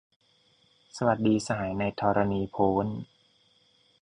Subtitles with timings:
[0.97, 2.87] สวัสดีสหายในธรณีโพ้น